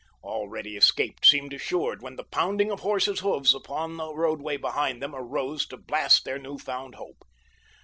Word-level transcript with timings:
Already 0.23 0.75
escape 0.77 1.23
seemed 1.23 1.53
assured 1.53 2.01
when 2.01 2.15
the 2.15 2.23
pounding 2.23 2.71
of 2.71 2.79
horses' 2.79 3.19
hoofs 3.19 3.53
upon 3.53 3.97
the 3.97 4.11
roadway 4.15 4.57
behind 4.57 4.99
them 4.99 5.13
arose 5.13 5.63
to 5.67 5.77
blast 5.77 6.25
their 6.25 6.39
new 6.39 6.57
found 6.57 6.95
hope. 6.95 7.21